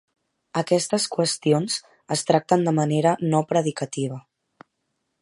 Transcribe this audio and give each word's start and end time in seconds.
Aquestes 0.61 1.05
qüestions 1.15 1.75
es 2.17 2.25
tracten 2.31 2.67
de 2.69 2.75
manera 2.81 3.15
no 3.35 3.43
predicativa. 3.53 4.23